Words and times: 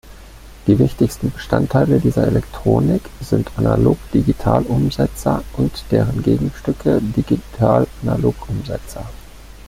Die 0.65 0.79
wichtigsten 0.79 1.29
Bestandteile 1.29 1.99
dieser 1.99 2.25
Elektronik 2.25 3.03
sind 3.19 3.51
Analog-Digital-Umsetzer 3.55 5.43
und 5.57 5.85
deren 5.91 6.23
Gegenstücke, 6.23 6.99
Digital-Analog-Umsetzer. 6.99 9.05